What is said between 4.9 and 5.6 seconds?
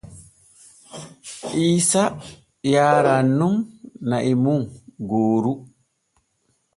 gooru.